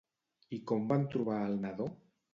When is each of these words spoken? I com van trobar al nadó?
I 0.57 0.59
com 0.71 0.87
van 0.93 1.05
trobar 1.17 1.39
al 1.43 1.55
nadó? 1.67 1.91